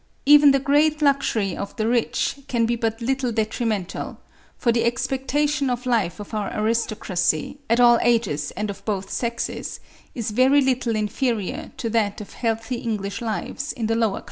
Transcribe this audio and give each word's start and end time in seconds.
Even 0.25 0.49
the 0.49 0.57
great 0.59 0.99
luxury 1.03 1.55
of 1.55 1.75
the 1.75 1.87
rich 1.87 2.39
can 2.47 2.65
be 2.65 2.75
but 2.75 3.01
little 3.03 3.31
detrimental; 3.31 4.17
for 4.57 4.71
the 4.71 4.83
expectation 4.83 5.69
of 5.69 5.85
life 5.85 6.19
of 6.19 6.33
our 6.33 6.51
aristocracy, 6.57 7.59
at 7.69 7.79
all 7.79 7.99
ages 8.01 8.49
and 8.57 8.71
of 8.71 8.83
both 8.83 9.11
sexes, 9.11 9.79
is 10.15 10.31
very 10.31 10.59
little 10.61 10.95
inferior 10.95 11.71
to 11.77 11.87
that 11.87 12.19
of 12.19 12.33
healthy 12.33 12.77
English 12.77 13.21
lives 13.21 13.71
in 13.73 13.85
the 13.85 13.93
lower 13.95 14.13
classes. 14.13 14.19